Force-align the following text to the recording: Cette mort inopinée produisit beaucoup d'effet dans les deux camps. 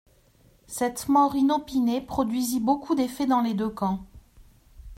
Cette 0.65 1.09
mort 1.09 1.35
inopinée 1.35 2.01
produisit 2.01 2.59
beaucoup 2.59 2.95
d'effet 2.95 3.27
dans 3.27 3.41
les 3.41 3.53
deux 3.53 3.69
camps. 3.69 4.03